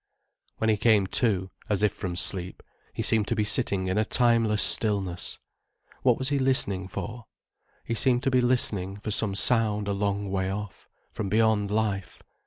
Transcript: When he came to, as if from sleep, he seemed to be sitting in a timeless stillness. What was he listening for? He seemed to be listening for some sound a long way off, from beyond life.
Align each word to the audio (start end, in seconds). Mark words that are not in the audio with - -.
When 0.57 0.71
he 0.71 0.77
came 0.77 1.05
to, 1.05 1.51
as 1.69 1.83
if 1.83 1.93
from 1.93 2.15
sleep, 2.15 2.63
he 2.91 3.03
seemed 3.03 3.27
to 3.27 3.35
be 3.35 3.43
sitting 3.43 3.87
in 3.87 3.99
a 3.99 4.03
timeless 4.03 4.63
stillness. 4.63 5.37
What 6.01 6.17
was 6.17 6.29
he 6.29 6.39
listening 6.39 6.87
for? 6.87 7.27
He 7.83 7.93
seemed 7.93 8.23
to 8.23 8.31
be 8.31 8.41
listening 8.41 8.99
for 8.99 9.11
some 9.11 9.35
sound 9.35 9.87
a 9.87 9.93
long 9.93 10.31
way 10.31 10.49
off, 10.49 10.89
from 11.11 11.29
beyond 11.29 11.69
life. 11.69 12.23